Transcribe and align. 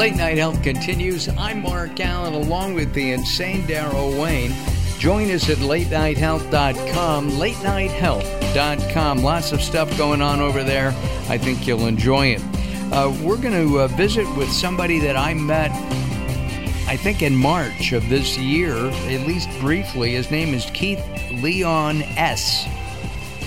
Late 0.00 0.16
Night 0.16 0.38
Health 0.38 0.62
continues. 0.62 1.28
I'm 1.36 1.60
Mark 1.60 1.90
Alyn 1.96 2.32
along 2.32 2.72
with 2.72 2.94
the 2.94 3.12
insane 3.12 3.64
Daryl 3.64 4.18
Wayne. 4.18 4.50
Join 4.98 5.30
us 5.30 5.50
at 5.50 5.58
latenighthealth.com, 5.58 7.32
latenighthealth.com. 7.32 9.18
Lots 9.18 9.52
of 9.52 9.60
stuff 9.60 9.94
going 9.98 10.22
on 10.22 10.40
over 10.40 10.64
there. 10.64 10.94
I 11.28 11.36
think 11.36 11.66
you'll 11.66 11.86
enjoy 11.86 12.28
it. 12.28 12.40
Uh, 12.90 13.14
we're 13.22 13.36
going 13.36 13.52
to 13.52 13.80
uh, 13.80 13.88
visit 13.88 14.26
with 14.38 14.50
somebody 14.50 15.00
that 15.00 15.18
I 15.18 15.34
met, 15.34 15.70
I 16.88 16.96
think, 16.96 17.20
in 17.20 17.36
March 17.36 17.92
of 17.92 18.08
this 18.08 18.38
year, 18.38 18.74
at 18.74 19.26
least 19.26 19.50
briefly. 19.60 20.12
His 20.12 20.30
name 20.30 20.54
is 20.54 20.64
Keith 20.72 21.04
Leon 21.42 22.00
S. 22.16 22.66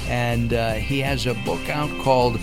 And 0.07 0.54
uh, 0.54 0.74
he 0.74 1.00
has 1.00 1.25
a 1.25 1.33
book 1.33 1.68
out 1.70 1.89
called 2.04 2.39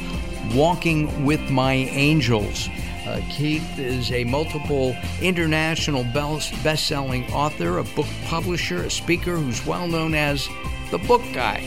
Walking 0.52 1.24
with 1.24 1.48
My 1.48 1.74
Angels. 1.74 2.68
Uh, 3.06 3.20
Keith 3.30 3.78
is 3.78 4.12
a 4.12 4.24
multiple 4.24 4.94
international 5.22 6.04
best 6.04 6.86
selling 6.86 7.30
author, 7.32 7.78
a 7.78 7.84
book 7.84 8.06
publisher, 8.26 8.84
a 8.84 8.90
speaker 8.90 9.36
who's 9.36 9.64
well 9.64 9.88
known 9.88 10.14
as 10.14 10.48
the 10.90 10.98
Book 10.98 11.22
Guy. 11.32 11.66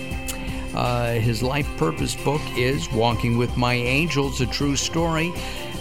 Uh, 0.75 1.13
his 1.13 1.43
life 1.43 1.67
purpose 1.77 2.15
book 2.15 2.41
is 2.55 2.91
Walking 2.91 3.37
with 3.37 3.55
My 3.57 3.73
Angels, 3.73 4.41
a 4.41 4.45
true 4.47 4.75
story. 4.75 5.31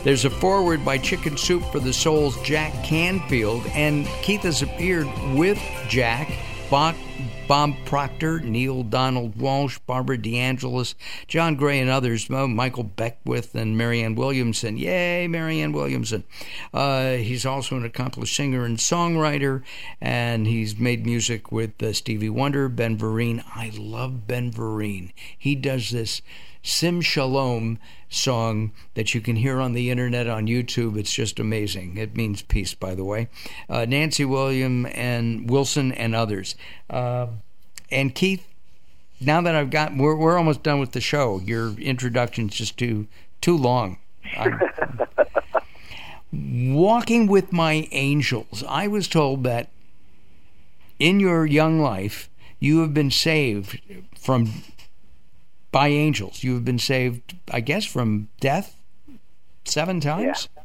There's 0.04 0.24
a 0.24 0.30
foreword 0.30 0.84
by 0.84 0.98
Chicken 0.98 1.36
Soup 1.36 1.62
for 1.70 1.80
the 1.80 1.92
Soul's 1.92 2.40
Jack 2.42 2.72
Canfield, 2.82 3.64
and 3.74 4.06
Keith 4.22 4.42
has 4.42 4.60
appeared 4.62 5.08
with 5.34 5.60
Jack, 5.88 6.32
Bach, 6.72 6.96
Bob 7.46 7.74
Proctor, 7.84 8.40
Neale 8.40 8.82
Donald 8.82 9.36
Walsch, 9.36 9.78
Barbara 9.84 10.16
DeAngelis, 10.16 10.94
John 11.28 11.54
Gray, 11.54 11.78
and 11.78 11.90
others, 11.90 12.30
Michael 12.30 12.84
Beckwith 12.84 13.54
and 13.54 13.76
Marianne 13.76 14.14
Williamson. 14.14 14.78
Yay, 14.78 15.28
Marianne 15.28 15.72
Williamson. 15.72 16.24
Uh, 16.72 17.16
he's 17.16 17.44
also 17.44 17.76
an 17.76 17.84
accomplished 17.84 18.34
singer 18.34 18.64
and 18.64 18.78
songwriter, 18.78 19.62
and 20.00 20.46
he's 20.46 20.78
made 20.78 21.04
music 21.04 21.52
with 21.52 21.82
uh, 21.82 21.92
Stevie 21.92 22.30
Wonder, 22.30 22.70
Ben 22.70 22.96
Vereen. 22.96 23.44
I 23.54 23.70
love 23.76 24.26
Ben 24.26 24.50
Vereen. 24.50 25.12
He 25.36 25.54
does 25.54 25.90
this 25.90 26.22
Sim 26.62 27.00
Shalom 27.00 27.78
song 28.08 28.72
that 28.94 29.14
you 29.14 29.20
can 29.20 29.36
hear 29.36 29.60
on 29.60 29.72
the 29.72 29.90
internet 29.90 30.28
on 30.28 30.46
YouTube. 30.46 30.98
It's 30.98 31.12
just 31.12 31.40
amazing. 31.40 31.96
It 31.96 32.16
means 32.16 32.42
peace, 32.42 32.74
by 32.74 32.94
the 32.94 33.04
way. 33.04 33.28
Uh, 33.68 33.84
Nancy 33.86 34.24
William 34.24 34.86
and 34.86 35.50
Wilson 35.50 35.92
and 35.92 36.14
others. 36.14 36.54
Uh, 36.88 37.28
and 37.90 38.14
Keith, 38.14 38.46
now 39.20 39.40
that 39.40 39.54
I've 39.54 39.70
got, 39.70 39.96
we're, 39.96 40.16
we're 40.16 40.38
almost 40.38 40.62
done 40.62 40.80
with 40.80 40.92
the 40.92 41.00
show. 41.00 41.40
Your 41.40 41.78
introduction's 41.78 42.54
just 42.54 42.76
too 42.76 43.06
too 43.40 43.56
long. 43.56 43.98
walking 46.32 47.26
with 47.26 47.52
my 47.52 47.88
angels. 47.92 48.64
I 48.68 48.88
was 48.88 49.08
told 49.08 49.44
that 49.44 49.68
in 50.98 51.20
your 51.20 51.44
young 51.44 51.80
life 51.80 52.30
you 52.58 52.80
have 52.80 52.94
been 52.94 53.10
saved 53.10 53.80
from 54.16 54.52
by 55.72 55.88
angels. 55.88 56.44
You 56.44 56.54
have 56.54 56.64
been 56.64 56.78
saved, 56.78 57.36
I 57.50 57.60
guess, 57.60 57.84
from 57.84 58.28
death 58.40 58.76
seven 59.64 60.00
times. 60.00 60.48
Yeah. 60.54 60.62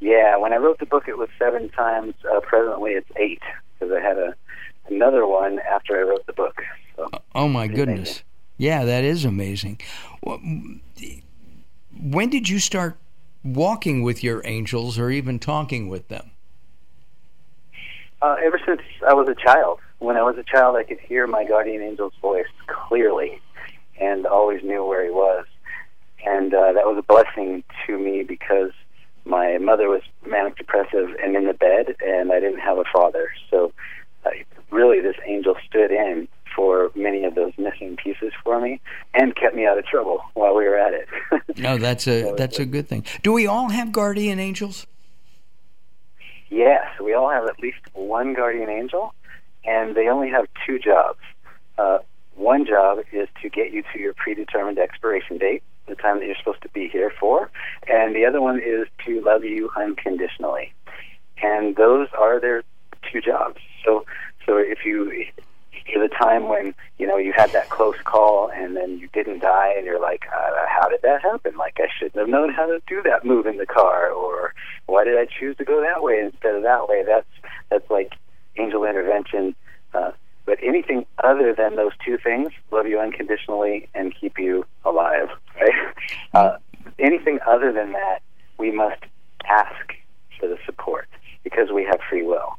Yeah, 0.00 0.36
when 0.36 0.52
I 0.52 0.56
wrote 0.56 0.80
the 0.80 0.86
book, 0.86 1.08
it 1.08 1.16
was 1.16 1.30
seven 1.38 1.70
times. 1.70 2.14
Uh, 2.30 2.40
presently, 2.40 2.90
it's 2.90 3.08
eight 3.16 3.40
because 3.78 3.94
I 3.94 4.00
had 4.00 4.18
a 4.18 4.34
another 4.90 5.26
one 5.26 5.60
after 5.60 5.98
I 5.98 6.02
wrote 6.02 6.26
the 6.26 6.34
book. 6.34 6.60
So 6.94 7.08
oh 7.34 7.48
my 7.48 7.68
goodness! 7.68 8.10
Amazing. 8.10 8.24
Yeah, 8.58 8.84
that 8.84 9.04
is 9.04 9.24
amazing. 9.24 9.80
When 10.20 10.82
did 12.28 12.50
you 12.50 12.58
start 12.58 12.98
walking 13.42 14.02
with 14.02 14.22
your 14.22 14.42
angels, 14.44 14.98
or 14.98 15.10
even 15.10 15.38
talking 15.38 15.88
with 15.88 16.08
them? 16.08 16.32
Uh, 18.20 18.36
ever 18.44 18.60
since 18.66 18.82
I 19.08 19.14
was 19.14 19.28
a 19.28 19.34
child. 19.34 19.80
When 20.00 20.16
I 20.16 20.22
was 20.22 20.36
a 20.36 20.42
child, 20.42 20.76
I 20.76 20.84
could 20.84 21.00
hear 21.00 21.26
my 21.26 21.44
guardian 21.44 21.80
angel's 21.80 22.12
voice 22.20 22.44
clearly, 22.66 23.40
and 24.00 24.26
always 24.26 24.62
knew 24.62 24.84
where 24.84 25.04
he 25.04 25.10
was. 25.10 25.46
And 26.24 26.54
uh, 26.54 26.72
that 26.72 26.86
was 26.86 26.96
a 26.98 27.02
blessing 27.02 27.64
to 27.86 27.98
me 27.98 28.22
because 28.22 28.70
my 29.24 29.58
mother 29.58 29.88
was 29.88 30.02
manic 30.26 30.56
depressive 30.56 31.10
and 31.22 31.36
in 31.36 31.46
the 31.46 31.54
bed, 31.54 31.96
and 32.04 32.32
I 32.32 32.40
didn't 32.40 32.60
have 32.60 32.78
a 32.78 32.84
father. 32.92 33.30
So, 33.50 33.72
uh, 34.24 34.30
really, 34.70 35.00
this 35.00 35.16
angel 35.26 35.54
stood 35.68 35.90
in 35.90 36.28
for 36.54 36.90
many 36.94 37.24
of 37.24 37.34
those 37.34 37.52
missing 37.58 37.96
pieces 37.96 38.32
for 38.42 38.60
me 38.60 38.80
and 39.12 39.34
kept 39.34 39.56
me 39.56 39.66
out 39.66 39.78
of 39.78 39.84
trouble 39.86 40.20
while 40.34 40.54
we 40.54 40.64
were 40.64 40.78
at 40.78 40.94
it. 40.94 41.08
no, 41.58 41.78
that's 41.78 42.06
a 42.06 42.22
so 42.22 42.34
that's 42.36 42.58
a 42.58 42.64
good 42.64 42.88
thing. 42.88 43.04
Do 43.22 43.32
we 43.32 43.46
all 43.46 43.68
have 43.70 43.92
guardian 43.92 44.38
angels? 44.38 44.86
Yes, 46.50 46.84
we 47.02 47.14
all 47.14 47.30
have 47.30 47.46
at 47.46 47.58
least 47.60 47.78
one 47.94 48.34
guardian 48.34 48.68
angel, 48.68 49.14
and 49.64 49.96
they 49.96 50.08
only 50.08 50.30
have 50.30 50.46
two 50.66 50.78
jobs. 50.78 51.18
Uh, 51.76 51.98
one 52.36 52.66
job 52.66 52.98
is 53.12 53.28
to 53.42 53.48
get 53.48 53.72
you 53.72 53.82
to 53.92 53.98
your 53.98 54.14
predetermined 54.14 54.78
expiration 54.78 55.38
date, 55.38 55.62
the 55.86 55.94
time 55.94 56.18
that 56.18 56.26
you're 56.26 56.36
supposed 56.36 56.62
to 56.62 56.68
be 56.70 56.88
here 56.88 57.12
for, 57.20 57.50
and 57.88 58.14
the 58.14 58.24
other 58.24 58.40
one 58.40 58.60
is 58.60 58.86
to 59.06 59.20
love 59.20 59.44
you 59.44 59.70
unconditionally. 59.76 60.72
And 61.42 61.76
those 61.76 62.08
are 62.18 62.40
their 62.40 62.62
two 63.10 63.20
jobs. 63.20 63.60
So, 63.84 64.06
so 64.46 64.56
if 64.56 64.84
you 64.84 65.26
hear 65.84 66.00
the 66.00 66.14
time 66.14 66.48
when 66.48 66.74
you 66.98 67.06
know 67.06 67.16
you 67.16 67.32
had 67.32 67.52
that 67.52 67.68
close 67.68 67.96
call 68.04 68.50
and 68.50 68.76
then 68.76 68.98
you 68.98 69.08
didn't 69.12 69.40
die, 69.40 69.74
and 69.76 69.84
you're 69.84 70.00
like, 70.00 70.24
uh, 70.34 70.66
how 70.66 70.88
did 70.88 71.02
that 71.02 71.22
happen? 71.22 71.56
Like 71.56 71.78
I 71.78 71.88
shouldn't 71.98 72.16
have 72.16 72.28
known 72.28 72.52
how 72.52 72.66
to 72.66 72.80
do 72.86 73.02
that 73.02 73.24
move 73.24 73.46
in 73.46 73.58
the 73.58 73.66
car, 73.66 74.10
or 74.10 74.54
why 74.86 75.04
did 75.04 75.18
I 75.18 75.26
choose 75.26 75.56
to 75.58 75.64
go 75.64 75.80
that 75.82 76.02
way 76.02 76.20
instead 76.20 76.54
of 76.54 76.62
that 76.62 76.88
way? 76.88 77.04
That's 77.06 77.26
that's 77.70 77.88
like 77.90 78.14
angel 78.56 78.84
intervention. 78.84 79.54
Uh, 79.92 80.12
but 80.46 80.58
anything 80.62 81.06
other 81.22 81.54
than 81.54 81.76
those 81.76 81.92
two 82.04 82.18
things, 82.18 82.50
love 82.70 82.86
you 82.86 82.98
unconditionally 82.98 83.88
and 83.94 84.14
keep 84.18 84.38
you 84.38 84.66
alive, 84.84 85.28
right? 85.60 85.72
Uh, 86.34 86.58
anything 86.98 87.38
other 87.46 87.72
than 87.72 87.92
that, 87.92 88.20
we 88.58 88.72
must 88.72 89.00
ask 89.48 89.94
for 90.38 90.48
the 90.48 90.58
support 90.66 91.08
because 91.44 91.70
we 91.70 91.84
have 91.84 92.00
free 92.10 92.24
will. 92.24 92.58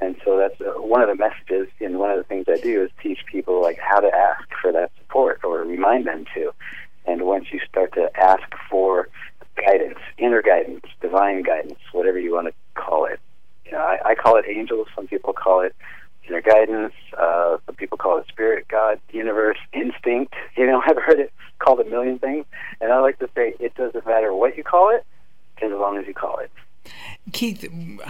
And 0.00 0.14
so 0.24 0.36
that's 0.38 0.60
uh, 0.60 0.80
one 0.80 1.02
of 1.02 1.08
the 1.08 1.16
messages 1.16 1.68
and 1.80 1.98
one 1.98 2.10
of 2.10 2.18
the 2.18 2.24
things 2.24 2.46
I 2.48 2.58
do 2.58 2.84
is 2.84 2.90
teach 3.02 3.18
people 3.26 3.60
like 3.60 3.78
how 3.78 4.00
to 4.00 4.14
ask 4.14 4.48
for 4.60 4.70
that 4.72 4.92
support 4.98 5.40
or 5.42 5.62
remind 5.62 6.06
them 6.06 6.24
to. 6.34 6.52
And 7.06 7.22
once 7.22 7.46
you 7.52 7.60
start 7.68 7.94
to 7.94 8.10
ask 8.16 8.44
for 8.70 9.08
guidance, 9.56 9.98
inner 10.18 10.42
guidance, 10.42 10.84
divine 11.00 11.42
guidance, 11.42 11.78
whatever 11.92 12.18
you 12.18 12.34
want 12.34 12.48
to 12.48 12.54
call 12.80 13.06
it, 13.06 13.20
you 13.64 13.72
know, 13.72 13.78
I, 13.78 14.10
I 14.10 14.14
call 14.14 14.36
it 14.36 14.44
angels. 14.48 14.88
Some 14.94 15.06
people 15.06 15.32
call 15.32 15.62
it 15.62 15.74
inner 16.28 16.42
guidance. 16.42 16.92
Uh, 17.16 17.56
some 17.66 17.74
people 17.74 17.98
call 17.98 18.18
it 18.18 18.26
spirit, 18.28 18.66
God, 18.68 19.00
universe, 19.10 19.58
instinct. 19.72 20.34
You 20.56 20.66
know, 20.66 20.82
I've 20.86 20.98
heard 20.98 21.20
it 21.20 21.32
called 21.58 21.80
a 21.80 21.84
million 21.84 22.18
things, 22.18 22.44
and 22.80 22.92
I 22.92 23.00
like 23.00 23.18
to 23.20 23.28
say 23.34 23.54
it 23.58 23.74
doesn't 23.76 24.06
matter 24.06 24.34
what 24.34 24.56
you 24.56 24.64
call 24.64 24.94
it, 24.94 25.06
as 25.62 25.70
long 25.70 25.96
as 25.96 26.06
you 26.06 26.14
call 26.14 26.38
it. 26.38 26.50
Keith, 27.32 27.64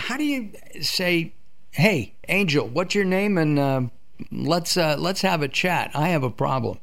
how 0.07 0.17
do 0.17 0.25
you 0.25 0.53
say, 0.81 1.33
"Hey, 1.73 2.15
Angel, 2.29 2.67
what's 2.69 2.95
your 2.95 3.05
name?" 3.05 3.37
and 3.37 3.59
uh, 3.59 3.83
let's 4.31 4.77
uh, 4.77 4.95
let's 4.99 5.23
have 5.23 5.43
a 5.43 5.49
chat. 5.49 5.91
I 5.95 6.09
have 6.09 6.23
a 6.23 6.31
problem. 6.31 6.79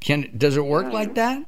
Can 0.00 0.32
does 0.36 0.56
it 0.56 0.64
work 0.64 0.92
like 0.92 1.14
that? 1.14 1.44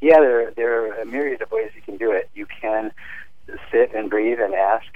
Yeah, 0.00 0.18
there 0.18 0.50
there 0.56 0.82
are 0.82 1.00
a 1.00 1.06
myriad 1.06 1.42
of 1.42 1.52
ways 1.52 1.70
you 1.76 1.82
can 1.82 1.96
do 1.96 2.10
it. 2.10 2.28
You 2.34 2.46
can 2.60 2.90
sit 3.70 3.94
and 3.94 4.10
breathe 4.10 4.40
and 4.40 4.52
ask, 4.52 4.86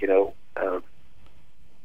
you 0.00 0.08
know, 0.08 0.34
uh, 0.56 0.80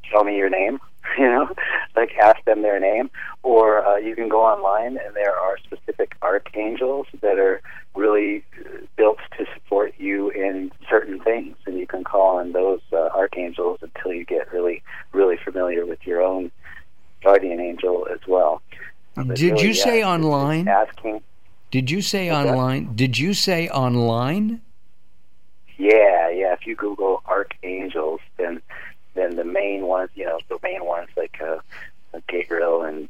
tell 0.09 0.23
me 0.23 0.38
your 0.38 0.50
name, 0.50 0.79
you 1.19 1.25
know, 1.25 1.50
like 1.95 2.16
ask 2.17 2.44
them 2.45 2.63
their 2.63 2.79
name. 2.79 3.11
Or 3.44 3.85
uh, 3.85 3.97
you 3.97 4.16
can 4.16 4.28
go 4.28 4.43
online 4.43 4.97
and 4.97 5.16
there 5.16 5.35
are 5.35 5.58
specific 5.59 6.16
archangels 6.23 7.05
that 7.22 7.37
are 7.37 7.61
really 7.96 8.43
built 8.96 9.17
to 9.37 9.46
support 9.53 9.93
you 9.97 10.29
in 10.29 10.72
certain 10.90 11.20
things, 11.20 11.55
and 11.66 11.78
you 11.78 11.87
can 11.87 12.03
call 12.03 12.37
on 12.37 12.52
those 12.53 12.81
uh, 12.93 13.09
archangels 13.14 13.79
until 13.81 14.14
you 14.14 14.25
get 14.25 14.52
really, 14.53 14.82
really 15.11 15.37
familiar 15.43 15.85
with 15.85 15.99
your 16.05 16.22
own 16.22 16.52
guardian 17.23 17.59
angel 17.59 18.08
as 18.11 18.20
well. 18.28 18.61
But 19.14 19.20
Did 19.35 19.53
really, 19.53 19.67
you 19.67 19.73
say 19.73 19.99
yeah, 19.99 20.09
online? 20.09 20.67
Asking. 20.67 21.22
Did 21.72 21.89
you 21.89 22.01
say 22.01 22.31
online? 22.31 22.95
Did 22.95 23.17
you 23.17 23.33
say 23.33 23.69
online? 23.69 24.61
Yeah, 25.78 26.29
yeah. 26.29 26.53
If 26.53 26.67
you 26.67 26.75
Google 26.75 27.23
archangels, 27.25 28.19
then 28.37 28.61
then 29.16 29.35
the 29.35 29.43
main 29.43 29.83
ones, 29.83 30.09
you 30.16 30.25
know, 30.25 30.39
the 30.47 30.59
main 30.63 30.85
ones 30.85 31.09
like 31.17 31.41
uh, 31.41 31.57
Gabriel 32.28 32.83
and 32.83 33.09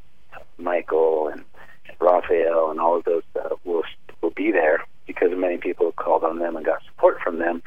Michael 0.58 1.28
and 1.28 1.44
Raphael 2.00 2.72
and 2.72 2.80
all 2.80 2.98
of 2.98 3.04
those 3.04 3.24
uh, 3.40 3.56
will 3.66 3.84
will 4.22 4.32
be 4.32 4.52
there 4.52 4.84
because 5.06 5.32
many 5.36 5.58
people 5.58 5.92
called 5.92 6.24
on 6.24 6.40
them 6.40 6.56
and 6.56 6.66
got 6.66 6.82
support 6.86 7.20
from 7.22 7.40
them, 7.40 7.62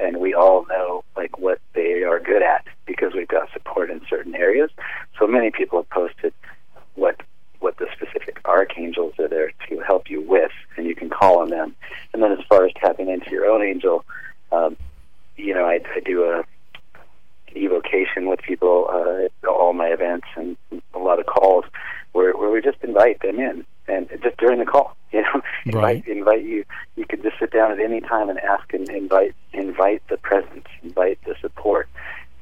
and 0.00 0.16
we 0.18 0.32
all 0.32 0.64
know 0.66 1.04
like 1.16 1.38
what 1.38 1.60
they 1.74 2.02
are 2.02 2.18
good 2.18 2.42
at 2.42 2.64
because 2.86 3.12
we've 3.14 3.28
got 3.28 3.52
support 3.52 3.90
in 3.90 4.00
certain 4.08 4.34
areas. 4.34 4.70
So 5.18 5.26
many 5.26 5.50
people 5.50 5.80
have 5.80 5.90
posted 5.90 6.32
what 6.94 7.20
what 7.60 7.76
the 7.78 7.88
specific 7.92 8.40
archangels 8.44 9.14
are 9.18 9.28
there 9.28 9.52
to 9.68 9.80
help 9.80 10.08
you 10.08 10.22
with, 10.22 10.52
and 10.76 10.86
you 10.86 10.94
can 10.94 11.10
call 11.10 11.40
on 11.40 11.50
them. 11.50 11.74
And 12.12 12.22
then 12.22 12.32
as 12.32 12.44
far 12.48 12.64
as 12.64 12.72
tapping 12.74 13.08
into 13.08 13.30
your 13.30 13.46
own 13.46 13.62
angel 13.62 14.04
lot 21.08 21.18
of 21.18 21.26
calls 21.26 21.64
where 22.12 22.36
where 22.36 22.50
we 22.50 22.60
them 23.38 23.58
in 23.58 23.64
and 23.88 24.08
just 24.22 24.36
during 24.36 24.58
the 24.58 24.66
call, 24.66 24.96
you 25.12 25.22
know, 25.22 25.42
right. 25.72 26.06
invite 26.06 26.08
invite 26.08 26.44
you. 26.44 26.64
You 26.96 27.06
can 27.06 27.22
just 27.22 27.38
sit 27.38 27.52
down 27.52 27.72
at 27.72 27.80
any 27.80 28.00
time 28.00 28.28
and 28.28 28.38
ask 28.40 28.72
and 28.72 28.88
invite 28.88 29.34
invite 29.52 30.02
the 30.08 30.18
presence, 30.18 30.66
invite 30.82 31.18
the 31.24 31.34
support. 31.40 31.88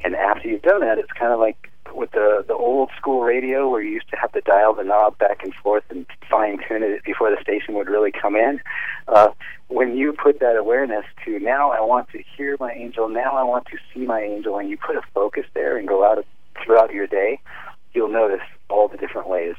And 0.04 0.14
after 0.14 0.48
you've 0.48 0.62
done 0.62 0.80
that, 0.80 0.98
it's 0.98 1.12
kind 1.12 1.32
of 1.32 1.38
like 1.38 1.70
with 1.94 2.10
the 2.10 2.44
the 2.46 2.54
old 2.54 2.90
school 2.96 3.22
radio 3.22 3.68
where 3.68 3.80
you 3.80 3.90
used 3.90 4.10
to 4.10 4.16
have 4.16 4.32
to 4.32 4.40
dial 4.42 4.74
the 4.74 4.82
knob 4.82 5.16
back 5.18 5.42
and 5.42 5.54
forth 5.54 5.84
and 5.88 6.04
fine 6.28 6.58
tune 6.68 6.82
it 6.82 7.04
before 7.04 7.30
the 7.30 7.40
station 7.40 7.74
would 7.74 7.88
really 7.88 8.12
come 8.12 8.36
in. 8.36 8.60
Uh, 9.08 9.28
when 9.68 9.96
you 9.96 10.12
put 10.12 10.40
that 10.40 10.56
awareness 10.56 11.04
to 11.24 11.38
now, 11.38 11.70
I 11.70 11.80
want 11.80 12.08
to 12.10 12.22
hear 12.36 12.56
my 12.60 12.72
angel. 12.72 13.08
Now 13.08 13.36
I 13.36 13.44
want 13.44 13.66
to 13.66 13.78
see 13.92 14.04
my 14.04 14.20
angel. 14.20 14.58
And 14.58 14.68
you 14.68 14.76
put 14.76 14.96
a 14.96 15.02
focus 15.14 15.44
there 15.54 15.76
and 15.76 15.88
go 15.88 16.04
out 16.04 16.24
throughout 16.64 16.92
your 16.92 17.06
day, 17.06 17.40
you'll 17.92 18.10
notice 18.10 18.40
all 18.68 18.88
the 18.88 18.96
different 18.96 19.28
ways 19.28 19.54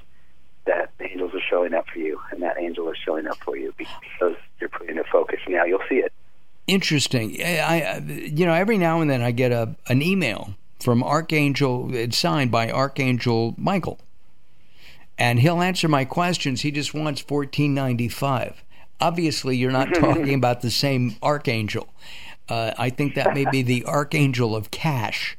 that 0.67 0.91
angels 0.99 1.33
are 1.33 1.41
showing 1.49 1.73
up 1.73 1.87
for 1.91 1.99
you, 1.99 2.19
and 2.31 2.41
that 2.41 2.57
angel 2.59 2.89
is 2.91 2.97
showing 3.03 3.27
up 3.27 3.37
for 3.43 3.57
you 3.57 3.73
because 3.77 4.35
you're 4.59 4.69
putting 4.69 4.97
a 4.99 5.03
focus. 5.11 5.39
Now 5.47 5.65
you'll 5.65 5.79
see 5.89 5.95
it. 5.95 6.13
Interesting. 6.67 7.41
I, 7.41 8.01
you 8.05 8.45
know, 8.45 8.53
every 8.53 8.77
now 8.77 9.01
and 9.01 9.09
then 9.09 9.21
I 9.21 9.31
get 9.31 9.51
a 9.51 9.75
an 9.87 10.01
email 10.01 10.55
from 10.79 11.01
Archangel. 11.03 11.93
It's 11.95 12.17
signed 12.17 12.51
by 12.51 12.69
Archangel 12.69 13.55
Michael, 13.57 13.99
and 15.17 15.39
he'll 15.39 15.61
answer 15.61 15.87
my 15.87 16.05
questions. 16.05 16.61
He 16.61 16.71
just 16.71 16.93
wants 16.93 17.21
fourteen 17.21 17.73
ninety 17.73 18.09
five. 18.09 18.63
Obviously, 18.99 19.55
you're 19.55 19.71
not 19.71 19.93
talking 19.93 20.33
about 20.33 20.61
the 20.61 20.71
same 20.71 21.15
Archangel. 21.23 21.87
Uh, 22.49 22.73
I 22.77 22.89
think 22.89 23.15
that 23.15 23.33
may 23.33 23.45
be 23.49 23.61
the 23.61 23.85
Archangel 23.87 24.55
of 24.55 24.71
Cash, 24.71 25.37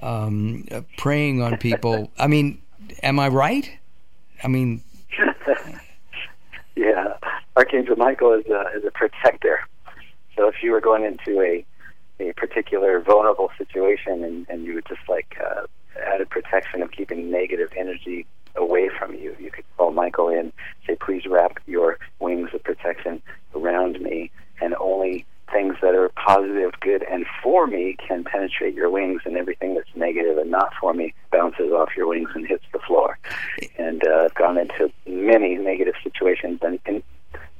um, 0.00 0.66
preying 0.96 1.42
on 1.42 1.56
people. 1.58 2.10
I 2.18 2.26
mean, 2.26 2.60
am 3.02 3.18
I 3.18 3.28
right? 3.28 3.70
I 4.42 4.48
mean, 4.48 4.82
yeah, 6.76 7.14
Archangel 7.56 7.96
Michael 7.96 8.32
is 8.32 8.46
a, 8.46 8.76
is 8.76 8.84
a 8.84 8.90
protector. 8.90 9.60
So 10.36 10.48
if 10.48 10.56
you 10.62 10.72
were 10.72 10.80
going 10.80 11.04
into 11.04 11.40
a 11.40 11.64
a 12.20 12.32
particular 12.34 13.00
vulnerable 13.00 13.50
situation 13.56 14.22
and, 14.24 14.46
and 14.48 14.64
you 14.64 14.74
would 14.74 14.86
just 14.86 15.00
like 15.08 15.38
uh, 15.42 15.62
added 16.06 16.28
protection 16.28 16.82
of 16.82 16.92
keeping 16.92 17.30
negative 17.30 17.70
energy 17.76 18.26
away 18.56 18.88
from 18.98 19.14
you, 19.14 19.34
you 19.38 19.50
could 19.50 19.64
call 19.76 19.90
Michael 19.92 20.28
in, 20.28 20.52
say, 20.86 20.96
please 20.96 21.24
wrap 21.26 21.58
your 21.66 21.98
wings 22.18 22.50
of 22.52 22.62
protection 22.62 23.22
around 23.54 24.00
me, 24.00 24.30
and 24.60 24.74
only 24.80 25.24
things 25.50 25.76
that 25.82 25.94
are 25.94 26.10
positive, 26.10 26.72
good, 26.80 27.02
and 27.10 27.26
for 27.42 27.66
me 27.66 27.96
can 28.06 28.22
penetrate 28.22 28.74
your 28.74 28.90
wings, 28.90 29.22
and 29.24 29.36
everything 29.36 29.74
that's 29.74 29.88
negative 29.94 30.38
and 30.38 30.50
not 30.50 30.72
for 30.80 30.94
me 30.94 31.14
bounces 31.32 31.72
off 31.72 31.90
your 31.96 32.06
wings 32.06 32.30
and 32.34 32.46
hits 32.46 32.64
the 32.72 32.78
floor. 32.80 33.18
And 33.78 34.06
uh, 34.06 34.24
I've 34.24 34.34
gone 34.34 34.58
into 34.58 34.92
many 35.06 35.56
negative 35.56 35.94
situations, 36.02 36.60
and, 36.62 36.78
and 36.86 37.02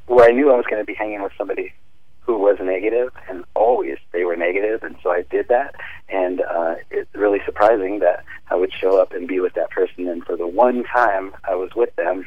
where 0.06 0.28
I 0.28 0.32
knew 0.32 0.52
I 0.52 0.56
was 0.56 0.66
going 0.68 0.82
to 0.82 0.86
be 0.86 0.94
hanging 0.94 1.22
with 1.22 1.32
somebody 1.36 1.72
who 2.20 2.38
was 2.38 2.58
negative, 2.60 3.12
and 3.28 3.44
always 3.54 3.96
they 4.12 4.24
were 4.24 4.36
negative, 4.36 4.82
and 4.82 4.96
so 5.02 5.10
I 5.10 5.22
did 5.30 5.48
that. 5.48 5.74
And 6.08 6.40
uh, 6.42 6.76
it's 6.90 7.12
really 7.14 7.40
surprising 7.60 7.98
that 8.00 8.24
I 8.50 8.54
would 8.56 8.72
show 8.72 9.00
up 9.00 9.12
and 9.12 9.28
be 9.28 9.40
with 9.40 9.54
that 9.54 9.70
person, 9.70 10.08
and 10.08 10.24
for 10.24 10.36
the 10.36 10.46
one 10.46 10.84
time 10.84 11.32
I 11.44 11.54
was 11.54 11.70
with 11.74 11.94
them, 11.96 12.26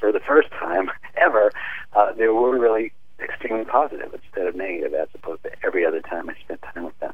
for 0.00 0.12
the 0.12 0.20
first 0.20 0.50
time 0.50 0.90
ever, 1.16 1.52
uh, 1.94 2.12
they 2.12 2.28
were 2.28 2.58
really 2.58 2.92
extremely 3.20 3.64
positive 3.64 4.14
instead 4.14 4.46
of 4.46 4.54
negative, 4.54 4.94
as 4.94 5.08
opposed 5.14 5.42
to 5.42 5.50
every 5.64 5.84
other 5.84 6.00
time 6.00 6.30
I 6.30 6.34
spent 6.44 6.62
time 6.62 6.84
with 6.84 6.98
them. 7.00 7.12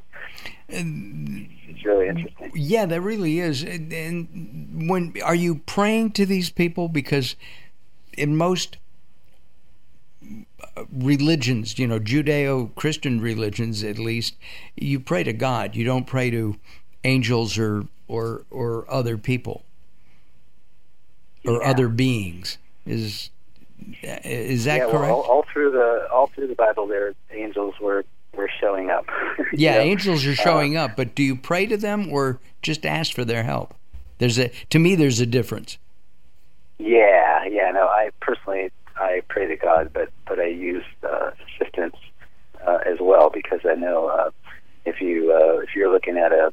And 0.69 1.49
it's 1.67 1.85
really 1.85 2.09
interesting. 2.09 2.53
Yeah, 2.55 2.85
that 2.87 3.01
really 3.01 3.39
is. 3.39 3.63
And, 3.63 3.93
and 3.93 4.89
when 4.89 5.15
are 5.25 5.35
you 5.35 5.57
praying 5.57 6.13
to 6.13 6.27
these 6.27 6.51
people? 6.51 6.89
Because 6.89 7.37
in 8.19 8.37
most 8.37 8.77
religions, 10.93 11.79
you 11.79 11.87
know, 11.87 11.99
Judeo-Christian 11.99 13.21
religions 13.21 13.83
at 13.83 13.99
least, 13.99 14.37
you 14.77 15.01
pray 15.01 15.23
to 15.25 15.33
God. 15.33 15.75
You 15.75 15.85
don't 15.85 16.07
pray 16.07 16.31
to 16.31 16.57
angels 17.05 17.59
or 17.59 17.87
or 18.09 18.45
or 18.51 18.85
other 18.91 19.17
people 19.17 19.65
or 21.47 21.63
yeah. 21.63 21.71
other 21.71 21.89
beings. 21.89 22.59
Is 22.87 23.31
is 24.03 24.65
that 24.65 24.79
yeah, 24.79 24.85
correct? 24.85 25.03
Well, 25.03 25.21
all, 25.21 25.23
all, 25.23 25.45
through 25.53 25.73
the 25.73 26.09
all 26.13 26.29
through 26.29 26.49
the 26.49 26.55
Bible, 26.55 26.87
there 26.87 27.15
angels 27.31 27.75
were 27.81 28.05
were 28.35 28.51
showing 28.61 28.91
up. 28.91 29.07
yeah, 29.53 29.75
know? 29.75 29.81
angels 29.81 30.27
are 30.27 30.35
showing 30.35 30.77
uh, 30.77 30.85
up, 30.85 30.97
but 30.97 31.15
do 31.15 31.23
you 31.23 31.37
pray 31.37 31.67
to 31.67 31.77
them 31.77 32.11
or 32.11 32.41
just 32.63 32.85
ask 32.85 33.13
for 33.15 33.25
their 33.25 33.43
help? 33.43 33.75
There's 34.19 34.39
a 34.39 34.49
to 34.71 34.79
me, 34.79 34.95
there's 34.95 35.21
a 35.21 35.27
difference. 35.27 35.79
Yeah, 36.79 37.45
yeah. 37.45 37.71
No, 37.71 37.87
I 37.87 38.11
personally 38.21 38.71
I 38.97 39.23
pray 39.29 39.47
to 39.47 39.57
God, 39.57 39.91
but 39.93 40.11
but 40.27 40.39
I 40.39 40.47
use 40.47 40.85
uh, 41.03 41.31
assistance 41.47 41.97
uh, 42.67 42.79
as 42.87 42.99
well 43.01 43.31
because 43.31 43.61
I 43.65 43.75
know 43.75 44.09
uh, 44.09 44.31
if 44.85 45.01
you 45.01 45.33
uh, 45.33 45.61
if 45.61 45.75
you're 45.75 45.93
looking 45.93 46.17
at 46.17 46.33
a 46.33 46.53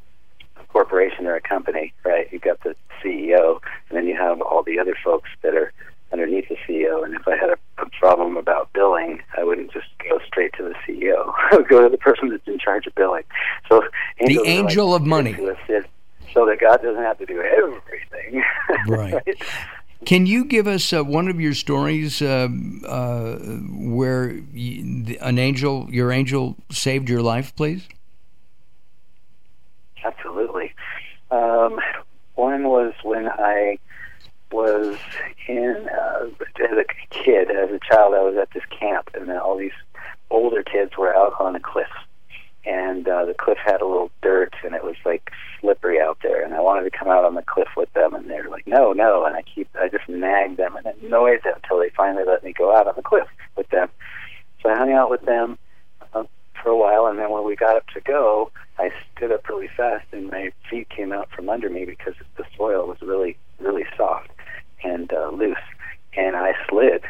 corporation 0.72 1.28
or 1.28 1.36
a 1.36 1.42
company, 1.42 1.94
right? 2.04 2.28
You've 2.32 2.42
got 2.42 2.62
the 2.64 2.76
CEO, 3.04 3.60
and 3.90 3.98
then 3.98 4.08
you 4.08 4.16
have 4.16 4.42
all 4.42 4.64
the 4.64 4.80
other 4.80 4.96
folks 5.04 5.30
that 5.44 5.54
are 5.54 5.74
underneath 6.12 6.50
the 6.50 6.58
CEO. 6.68 7.04
And 7.04 7.16
if 7.16 7.28
I 7.28 7.36
had 7.36 7.50
a, 7.50 7.58
a 7.82 7.90
problem 8.00 8.38
about 8.38 8.72
billing, 8.74 9.22
I 9.38 9.44
wouldn't 9.44 9.72
just 9.72 9.88
go 10.08 10.20
straight 10.26 10.54
to 10.58 10.64
the 10.64 10.76
CEO. 10.86 11.34
I 11.52 11.58
would 11.58 11.68
go 11.68 11.82
to 11.82 11.90
the 11.90 11.98
person 11.98 12.30
that's 12.30 12.48
in 12.48 12.60
charge 12.60 12.88
of 12.88 12.96
billing. 12.96 13.24
So 13.70 13.84
the 14.20 14.42
angel 14.46 14.90
like, 14.90 15.02
of 15.02 15.08
money, 15.08 15.36
so 16.34 16.46
that 16.46 16.60
God 16.60 16.82
doesn't 16.82 17.04
have 17.04 17.18
to 17.20 17.26
do 17.26 17.42
everything. 17.42 18.44
right. 18.88 19.14
right? 19.28 19.44
Can 20.06 20.26
you 20.26 20.46
give 20.46 20.68
us 20.68 20.94
uh, 20.94 21.04
one 21.04 21.28
of 21.28 21.40
your 21.40 21.54
stories 21.54 22.24
uh, 22.24 22.48
uh, 22.88 23.36
where 23.38 24.32
you, 24.32 25.18
an 25.22 25.38
angel, 25.38 25.88
your 25.92 26.12
angel, 26.12 26.58
saved 26.72 27.08
your 27.08 27.22
life, 27.22 27.56
please? 27.56 27.88
Absolutely. 30.04 30.74
Um, 31.32 31.80
one 32.36 32.64
was 32.64 32.94
when 33.04 33.30
I 33.30 33.78
was 34.52 34.98
in 35.48 35.90
uh, 35.90 36.26
as 36.64 36.78
a 36.78 36.86
kid, 37.10 37.50
as 37.50 37.70
a 37.72 37.80
child, 37.80 38.14
I 38.14 38.22
was 38.22 38.36
at 38.36 38.52
this 38.54 38.64
camp, 38.70 39.10
and 39.14 39.30
then 39.30 39.38
all 39.38 39.58
these 39.58 39.72
older 40.30 40.64
kids 40.64 40.98
were 40.98 41.16
out 41.16 41.34
on 41.40 41.56
a 41.56 41.60
cliff, 41.60 41.88
and 42.66 43.08
uh, 43.08 43.26
the 43.26 43.34
cliff 43.34 43.58
had 43.64 43.82
a 43.82 43.86
little 43.86 44.12
dirt, 44.22 44.54
and 44.64 44.76
it 44.76 44.84
was 44.84 44.96
like 45.06 45.32
slippery 45.60 46.00
out 46.02 46.18
there, 46.22 46.44
and 46.44 46.54
I 46.54 46.62
wanted 46.62 46.84
to 46.84 46.98
come 46.98 47.08
out 47.08 47.26
on 47.26 47.36
the 47.36 47.44
cliff 47.44 47.70
with 47.78 47.92
them, 47.94 48.14
and 48.14 48.30
they're 48.30 48.50
like, 48.50 48.68
no, 48.68 48.92
no, 48.92 49.26
and 49.26 49.36
I 49.36 49.42
keep, 49.44 49.70
I 49.80 49.88
just 49.88 50.08
nagged 50.10 50.58
them 50.58 50.76
and 50.76 50.86
annoyed 50.86 51.42
them 51.44 51.54
until 51.56 51.80
they 51.80 51.90
finally 51.90 52.24
let 52.26 52.44
me 52.44 52.54
go 52.54 52.76
out 52.76 52.88
on 52.88 52.94
the 52.96 53.02
cliff 53.02 53.28
with 53.56 53.70
them. 53.70 53.90
So 54.62 54.70
I 54.70 54.78
hung 54.78 54.92
out 54.92 55.10
with 55.10 55.22
them 55.24 55.58
uh, 56.14 56.24
for 56.62 56.70
a 56.70 56.78
while, 56.78 57.08
and 57.08 57.18
then 57.18 57.30
when 57.32 57.46
we 57.46 57.56
got 57.56 57.78
up 57.78 57.88
to 57.94 58.02
go, 58.02 58.52
I 58.78 58.92
stood 59.16 59.32
up 59.32 59.48
really 59.48 59.70
fast, 59.76 60.06
and 60.12 60.30
my 60.30 60.52
feet 60.70 60.90
came 60.90 61.12
out 61.12 61.30
from 61.32 61.41
under 61.52 61.70
me 61.70 61.86
because 61.86 62.14
the 62.38 62.46
soil 62.58 62.88
was 62.88 63.02
really, 63.02 63.38
really 63.60 63.86
soft 63.98 64.30
and 64.84 65.12
uh, 65.14 65.30
loose, 65.30 65.58
and 66.16 66.36
I 66.36 66.54
slid 66.70 67.04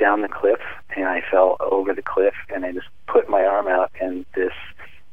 down 0.00 0.22
the 0.22 0.28
cliff, 0.28 0.60
and 0.96 1.06
I 1.06 1.22
fell 1.30 1.56
over 1.60 1.94
the 1.94 2.02
cliff, 2.02 2.34
and 2.52 2.64
I 2.64 2.72
just 2.72 2.88
put 3.06 3.28
my 3.28 3.44
arm 3.44 3.68
out, 3.68 3.92
and 4.00 4.24
this 4.34 4.52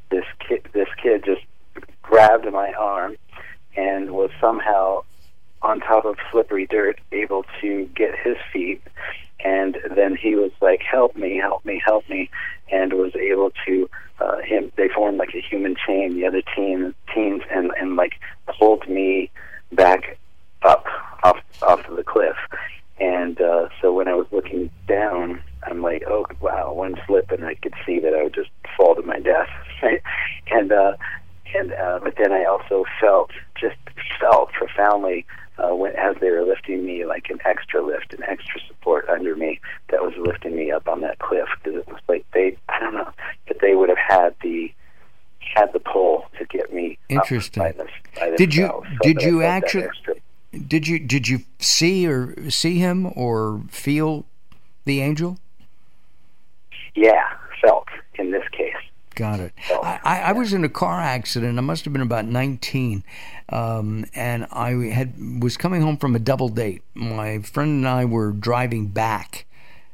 this 0.09 0.25
kid 0.47 0.67
this 0.73 0.87
kid 1.01 1.23
just 1.25 1.41
grabbed 2.01 2.51
my 2.51 2.71
arm 2.73 3.15
and 3.75 4.11
was 4.11 4.29
somehow 4.39 5.03
on 5.61 5.79
top 5.79 6.05
of 6.05 6.17
slippery 6.31 6.67
dirt 6.67 6.99
able 7.11 7.45
to 7.61 7.85
get 7.95 8.17
his 8.17 8.37
feet. 8.51 8.81
And 9.43 9.77
then 9.95 10.15
he 10.15 10.35
was 10.35 10.51
like 10.61 10.81
help 10.81 11.15
me 11.15 11.37
help 11.37 11.65
me 11.65 11.81
help 11.83 12.07
me 12.09 12.29
and 12.71 12.93
was 12.93 13.15
able 13.15 13.51
to 13.65 13.89
uh 14.19 14.37
him 14.39 14.71
they 14.75 14.87
formed 14.89 15.17
like 15.17 15.33
a 15.35 15.41
human 15.41 15.75
chain 15.75 16.13
the 16.15 16.25
other 16.25 16.41
team 16.55 16.93
teams 17.13 17.41
and 17.51 17.71
and 17.79 17.95
like 17.95 18.13
pulled 18.57 18.87
me 18.87 19.29
back 19.71 20.17
up 20.61 20.85
off 21.23 21.37
off 21.61 21.85
of 21.87 21.95
the 21.95 22.03
cliff 22.03 22.37
and 22.99 23.41
uh 23.41 23.67
so 23.81 23.91
when 23.91 24.07
i 24.07 24.13
was 24.13 24.27
looking 24.31 24.69
down 24.87 25.41
i'm 25.63 25.81
like 25.81 26.03
oh 26.07 26.25
wow 26.39 26.71
one 26.71 26.95
slip 27.05 27.31
and 27.31 27.45
i 27.45 27.55
could 27.55 27.73
see 27.85 27.99
that 27.99 28.13
i 28.13 28.23
would 28.23 28.33
just 28.33 28.51
fall 28.77 28.95
to 28.95 29.01
my 29.01 29.19
death 29.19 29.49
right 29.81 30.01
and 30.51 30.71
uh 30.71 30.93
and 31.55 31.73
uh 31.73 31.99
but 32.03 32.15
then 32.17 32.31
i 32.31 32.43
also 32.45 32.85
felt 33.01 33.31
just 33.59 33.77
felt 34.19 34.51
profoundly 34.53 35.25
uh, 35.57 35.75
when 35.75 35.95
as 35.95 36.15
they 36.19 36.29
were 36.29 36.43
lifting 36.43 36.85
me, 36.85 37.05
like 37.05 37.29
an 37.29 37.39
extra 37.45 37.81
lift, 37.81 38.13
an 38.13 38.23
extra 38.23 38.59
support 38.67 39.07
under 39.09 39.35
me 39.35 39.59
that 39.89 40.01
was 40.01 40.13
lifting 40.17 40.55
me 40.55 40.71
up 40.71 40.87
on 40.87 41.01
that 41.01 41.19
cliff. 41.19 41.47
Because 41.63 41.79
it 41.79 41.87
was 41.87 42.01
like 42.07 42.25
they, 42.33 42.57
I 42.69 42.79
don't 42.79 42.93
know, 42.93 43.11
that 43.47 43.59
they 43.61 43.75
would 43.75 43.89
have 43.89 43.97
had 43.97 44.35
the 44.41 44.71
had 45.39 45.71
the 45.73 45.79
pull 45.79 46.25
to 46.39 46.45
get 46.45 46.73
me. 46.73 46.97
Interesting. 47.23 47.63
By 47.63 47.71
by 48.15 48.35
did 48.35 48.53
you 48.55 48.67
so 48.67 48.83
did 49.01 49.21
you 49.21 49.43
actually 49.43 49.87
did 50.67 50.87
you 50.87 50.99
did 50.99 51.27
you 51.27 51.41
see 51.59 52.07
or 52.07 52.49
see 52.49 52.77
him 52.77 53.11
or 53.15 53.61
feel 53.69 54.25
the 54.85 55.01
angel? 55.01 55.37
Yeah, 56.95 57.23
felt 57.61 57.87
in 58.15 58.31
this 58.31 58.47
case. 58.51 58.75
Got 59.15 59.39
it. 59.39 59.53
I, 59.69 60.23
I, 60.25 60.31
was 60.31 60.53
in 60.53 60.63
a 60.63 60.69
car 60.69 60.99
accident. 60.99 61.59
I 61.59 61.61
must 61.61 61.85
have 61.85 61.93
been 61.93 62.01
about 62.01 62.25
19, 62.25 63.03
um, 63.49 64.05
and 64.15 64.47
I 64.51 64.71
had 64.91 65.41
was 65.41 65.55
coming 65.55 65.83
home 65.83 65.97
from 65.97 66.15
a 66.15 66.19
double 66.19 66.49
date. 66.49 66.81
My 66.95 67.39
friend 67.39 67.69
and 67.69 67.87
I 67.87 68.05
were 68.05 68.31
driving 68.31 68.87
back, 68.87 69.45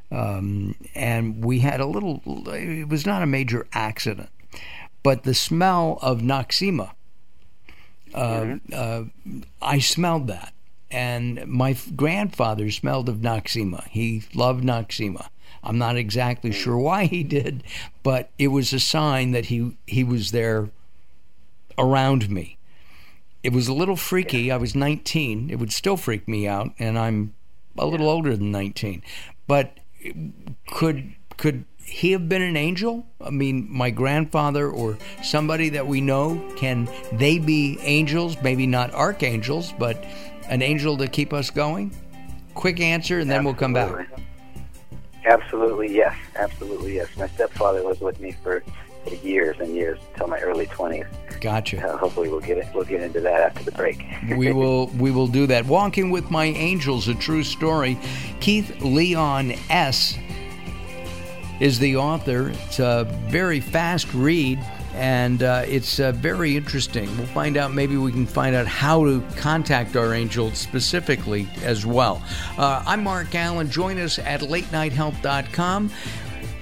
um, 0.09 0.75
and 0.95 1.43
we 1.43 1.59
had 1.59 1.81
a 1.81 1.85
little. 1.85 2.21
It 2.47 2.87
was 2.87 3.05
not 3.05 3.21
a 3.21 3.25
major 3.25 3.67
accident, 3.73 4.29
but 5.03 5.23
the 5.23 5.33
smell 5.33 5.99
of 6.01 6.19
Noxzema. 6.19 6.91
Uh, 8.13 8.41
mm-hmm. 8.41 8.73
uh, 8.73 9.45
I 9.61 9.79
smelled 9.79 10.27
that, 10.27 10.53
and 10.89 11.45
my 11.47 11.75
grandfather 11.95 12.71
smelled 12.71 13.09
of 13.09 13.17
Noxzema. 13.17 13.87
He 13.89 14.23
loved 14.33 14.63
Noxzema. 14.63 15.27
I'm 15.63 15.77
not 15.77 15.97
exactly 15.97 16.51
sure 16.51 16.77
why 16.77 17.05
he 17.05 17.23
did, 17.23 17.63
but 18.03 18.29
it 18.37 18.47
was 18.47 18.73
a 18.73 18.79
sign 18.79 19.31
that 19.31 19.47
he 19.47 19.75
he 19.85 20.03
was 20.03 20.31
there 20.31 20.69
around 21.77 22.29
me. 22.29 22.57
It 23.43 23.53
was 23.53 23.67
a 23.67 23.73
little 23.73 23.95
freaky. 23.95 24.51
I 24.51 24.57
was 24.57 24.75
19. 24.75 25.49
It 25.49 25.59
would 25.59 25.71
still 25.71 25.97
freak 25.97 26.27
me 26.27 26.47
out, 26.47 26.71
and 26.77 26.99
I'm 26.99 27.33
a 27.77 27.85
little 27.85 28.09
older 28.09 28.35
than 28.35 28.51
19. 28.51 29.01
But 29.47 29.79
could 30.67 31.13
could 31.37 31.65
he 31.89 32.11
have 32.11 32.29
been 32.29 32.41
an 32.41 32.55
angel? 32.55 33.05
I 33.21 33.29
mean, 33.29 33.67
my 33.69 33.89
grandfather 33.89 34.69
or 34.69 34.97
somebody 35.23 35.69
that 35.69 35.85
we 35.87 36.01
know, 36.01 36.41
can 36.55 36.87
they 37.13 37.39
be 37.39 37.77
angels? 37.81 38.37
Maybe 38.41 38.67
not 38.67 38.93
archangels, 38.93 39.73
but 39.77 40.03
an 40.47 40.61
angel 40.61 40.97
to 40.97 41.07
keep 41.07 41.33
us 41.33 41.49
going? 41.49 41.91
Quick 42.53 42.79
answer, 42.79 43.19
and 43.19 43.29
then 43.29 43.45
Absolutely. 43.45 43.45
we'll 43.45 43.59
come 43.59 43.73
back. 43.73 44.09
Absolutely, 45.25 45.93
yes. 45.95 46.15
Absolutely, 46.35 46.95
yes. 46.95 47.07
My 47.17 47.27
stepfather 47.27 47.83
was 47.83 47.99
with 47.99 48.19
me 48.19 48.35
for 48.43 48.63
years 49.23 49.57
and 49.59 49.75
years 49.75 49.99
until 50.13 50.27
my 50.27 50.39
early 50.39 50.65
20s. 50.67 51.07
Gotcha. 51.41 51.87
Uh, 51.87 51.97
hopefully, 51.97 52.29
we'll 52.29 52.39
get 52.41 52.57
it. 52.57 52.67
We'll 52.73 52.83
get 52.83 53.01
into 53.01 53.21
that 53.21 53.39
after 53.41 53.63
the 53.63 53.71
break. 53.71 54.03
we 54.35 54.51
will. 54.53 54.87
We 54.87 55.11
will 55.11 55.27
do 55.27 55.47
that. 55.47 55.65
Walking 55.65 56.09
with 56.09 56.29
my 56.29 56.45
angels, 56.45 57.07
a 57.07 57.15
true 57.15 57.43
story. 57.43 57.97
Keith 58.39 58.81
Leon 58.81 59.53
S. 59.69 60.17
is 61.59 61.79
the 61.79 61.97
author. 61.97 62.49
It's 62.49 62.79
a 62.79 63.05
very 63.29 63.59
fast 63.59 64.13
read 64.13 64.59
and 64.93 65.43
uh, 65.43 65.63
it's 65.67 65.99
uh, 65.99 66.11
very 66.13 66.57
interesting. 66.57 67.15
We'll 67.17 67.27
find 67.27 67.57
out, 67.57 67.73
maybe 67.73 67.95
we 67.95 68.11
can 68.11 68.25
find 68.25 68.55
out 68.55 68.67
how 68.67 69.05
to 69.05 69.21
contact 69.37 69.95
our 69.95 70.13
angels 70.13 70.57
specifically 70.57 71.47
as 71.63 71.85
well. 71.85 72.21
Uh, 72.57 72.83
I'm 72.85 73.03
Mark 73.03 73.27
Alyn. 73.27 73.69
Join 73.69 73.97
us 73.99 74.19
at 74.19 74.41
latenighthealth.com. 74.41 75.91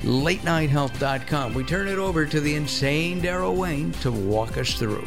Latenighthealth.com. 0.01 1.54
We 1.54 1.63
turn 1.63 1.88
it 1.88 1.98
over 1.98 2.25
to 2.25 2.39
the 2.39 2.54
insane 2.54 3.22
Daryl 3.22 3.56
Wayne 3.56 3.92
to 3.94 4.12
walk 4.12 4.58
us 4.58 4.74
through. 4.74 5.06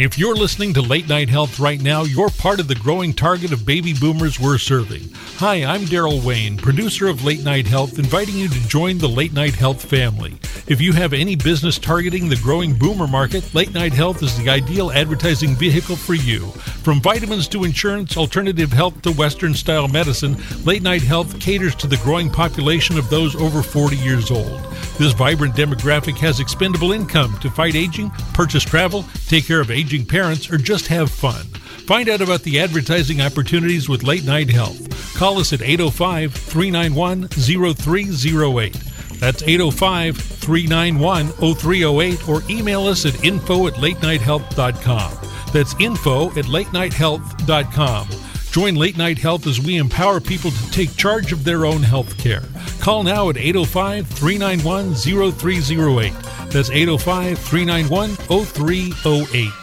If 0.00 0.16
you're 0.16 0.34
listening 0.34 0.72
to 0.72 0.80
Late 0.80 1.10
Night 1.10 1.28
Health 1.28 1.60
right 1.60 1.78
now, 1.78 2.04
you're 2.04 2.30
part 2.30 2.58
of 2.58 2.68
the 2.68 2.74
growing 2.74 3.12
target 3.12 3.52
of 3.52 3.66
baby 3.66 3.92
boomers 3.92 4.40
we're 4.40 4.56
serving. 4.56 5.10
Hi, 5.36 5.62
I'm 5.62 5.82
Daryl 5.82 6.24
Wayne, 6.24 6.56
producer 6.56 7.06
of 7.08 7.22
Late 7.22 7.44
Night 7.44 7.66
Health, 7.66 7.98
inviting 7.98 8.34
you 8.34 8.48
to 8.48 8.66
join 8.66 8.96
the 8.96 9.10
Late 9.10 9.34
Night 9.34 9.54
Health 9.54 9.84
family. 9.84 10.38
If 10.70 10.80
you 10.80 10.92
have 10.92 11.12
any 11.12 11.34
business 11.34 11.78
targeting 11.78 12.28
the 12.28 12.36
growing 12.36 12.74
boomer 12.74 13.08
market, 13.08 13.52
Late 13.56 13.74
Night 13.74 13.92
Health 13.92 14.22
is 14.22 14.38
the 14.38 14.48
ideal 14.48 14.92
advertising 14.92 15.56
vehicle 15.56 15.96
for 15.96 16.14
you. 16.14 16.46
From 16.84 17.00
vitamins 17.00 17.48
to 17.48 17.64
insurance, 17.64 18.16
alternative 18.16 18.72
health 18.72 19.02
to 19.02 19.10
Western 19.10 19.52
style 19.52 19.88
medicine, 19.88 20.36
Late 20.64 20.82
Night 20.82 21.02
Health 21.02 21.40
caters 21.40 21.74
to 21.74 21.88
the 21.88 21.96
growing 22.04 22.30
population 22.30 22.96
of 22.96 23.10
those 23.10 23.34
over 23.34 23.64
40 23.64 23.96
years 23.96 24.30
old. 24.30 24.62
This 24.96 25.12
vibrant 25.12 25.56
demographic 25.56 26.16
has 26.18 26.38
expendable 26.38 26.92
income 26.92 27.36
to 27.40 27.50
fight 27.50 27.74
aging, 27.74 28.10
purchase 28.32 28.62
travel, 28.62 29.04
take 29.26 29.46
care 29.46 29.60
of 29.60 29.72
aging 29.72 30.06
parents, 30.06 30.52
or 30.52 30.56
just 30.56 30.86
have 30.86 31.10
fun. 31.10 31.46
Find 31.88 32.08
out 32.08 32.20
about 32.20 32.42
the 32.42 32.60
advertising 32.60 33.20
opportunities 33.20 33.88
with 33.88 34.04
Late 34.04 34.24
Night 34.24 34.50
Health. 34.50 35.16
Call 35.16 35.40
us 35.40 35.52
at 35.52 35.62
805 35.62 36.32
391 36.32 37.26
0308. 37.26 38.72
That's 39.18 39.42
805 39.42 40.29
391 40.40 41.28
0308 41.54 42.28
or 42.28 42.42
email 42.50 42.86
us 42.86 43.06
at 43.06 43.24
info 43.24 43.66
at 43.66 43.74
latenighthealth.com. 43.74 45.12
That's 45.52 45.74
info 45.80 46.28
at 46.30 46.46
latenighthealth.com. 46.46 48.08
Join 48.50 48.74
Late 48.74 48.96
Night 48.96 49.18
Health 49.18 49.46
as 49.46 49.60
we 49.60 49.76
empower 49.76 50.20
people 50.20 50.50
to 50.50 50.70
take 50.72 50.96
charge 50.96 51.32
of 51.32 51.44
their 51.44 51.64
own 51.66 51.84
health 51.84 52.18
care. 52.18 52.42
Call 52.80 53.04
now 53.04 53.30
at 53.30 53.36
805 53.36 54.08
391 54.08 54.94
0308. 54.94 56.12
That's 56.50 56.70
805 56.70 57.38
391 57.38 58.16
0308. 58.16 59.59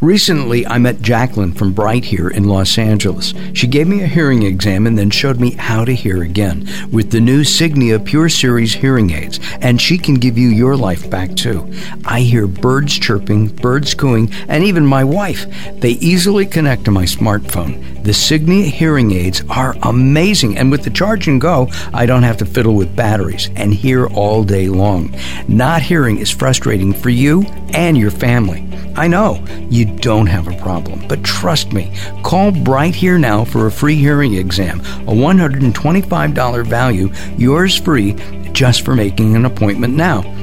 Recently, 0.00 0.66
I 0.66 0.78
met 0.78 1.02
Jacqueline 1.02 1.52
from 1.52 1.74
Bright 1.74 2.06
here 2.06 2.28
in 2.28 2.44
Los 2.44 2.78
Angeles. 2.78 3.34
She 3.52 3.66
gave 3.66 3.86
me 3.86 4.02
a 4.02 4.06
hearing 4.06 4.44
exam 4.44 4.86
and 4.86 4.96
then 4.96 5.10
showed 5.10 5.38
me 5.38 5.50
how 5.50 5.84
to 5.84 5.94
hear 5.94 6.22
again 6.22 6.66
with 6.90 7.10
the 7.10 7.20
new 7.20 7.42
Signia 7.42 8.02
Pure 8.02 8.30
Series 8.30 8.72
hearing 8.72 9.10
aids, 9.10 9.38
and 9.60 9.78
she 9.78 9.98
can 9.98 10.14
give 10.14 10.38
you 10.38 10.48
your 10.48 10.74
life 10.74 11.10
back 11.10 11.36
too. 11.36 11.70
I 12.06 12.20
hear 12.20 12.46
birds 12.46 12.98
chirping, 12.98 13.48
birds 13.48 13.92
cooing, 13.92 14.32
and 14.48 14.64
even 14.64 14.86
my 14.86 15.04
wife. 15.04 15.44
They 15.74 15.90
easily 15.90 16.46
connect 16.46 16.86
to 16.86 16.90
my 16.90 17.04
smartphone. 17.04 18.02
The 18.02 18.12
Signia 18.12 18.70
hearing 18.70 19.12
aids 19.12 19.42
are 19.50 19.76
amazing, 19.82 20.56
and 20.56 20.70
with 20.70 20.82
the 20.82 20.88
charge 20.88 21.28
and 21.28 21.38
go, 21.38 21.68
I 21.92 22.06
don't 22.06 22.22
have 22.22 22.38
to 22.38 22.46
fiddle 22.46 22.74
with 22.74 22.96
batteries 22.96 23.50
and 23.54 23.74
hear 23.74 24.06
all 24.06 24.44
day 24.44 24.68
long. 24.68 25.14
Not 25.46 25.82
hearing 25.82 26.16
is 26.16 26.30
frustrating 26.30 26.94
for 26.94 27.10
you 27.10 27.42
and 27.74 27.98
your 27.98 28.10
family. 28.10 28.66
I 28.96 29.06
know 29.06 29.44
you 29.70 29.89
don't 29.96 30.26
have 30.26 30.48
a 30.48 30.56
problem, 30.58 31.06
but 31.08 31.22
trust 31.24 31.72
me, 31.72 31.92
call 32.22 32.52
Bright 32.52 32.94
Here 32.94 33.18
Now 33.18 33.44
for 33.44 33.66
a 33.66 33.72
free 33.72 33.96
hearing 33.96 34.34
exam, 34.34 34.80
a 34.80 35.12
$125 35.12 36.66
value, 36.66 37.12
yours 37.36 37.76
free 37.76 38.14
just 38.52 38.84
for 38.84 38.94
making 38.94 39.36
an 39.36 39.44
appointment 39.44 39.94
now. 39.94 40.22